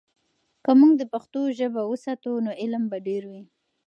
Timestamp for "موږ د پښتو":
0.79-1.39